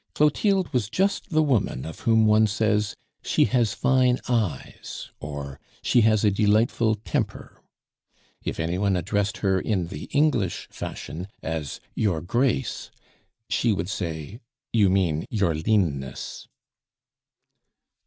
[0.15, 6.01] Clotilde was just the woman of whom one says, "She has fine eyes," or, "She
[6.01, 7.61] has a delightful temper."
[8.41, 12.89] If any one addressed her in the English fashion as "Your Grace,"
[13.47, 14.39] she would say,
[14.73, 16.47] "You mean 'Your leanness.